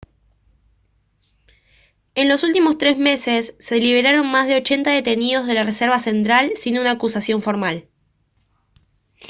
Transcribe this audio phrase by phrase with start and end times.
[2.15, 6.53] en los últimos tres meses se liberaron más de 80 detenidos de la reserva central
[6.55, 7.87] sin una acusación formal